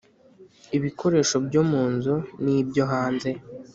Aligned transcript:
i 0.75 0.77
bikoresho 0.83 1.35
byo 1.47 1.61
mu 1.69 1.83
nzu 1.93 2.15
n'byo 2.43 2.83
hanze 2.91 3.29